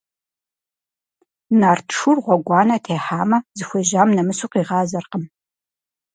[1.59, 5.23] Нарт шур гъуэгуанэ техьамэ, зыхуежьам нэмысу къигъазэркъым.